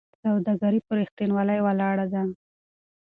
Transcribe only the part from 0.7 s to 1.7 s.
په رښتینولۍ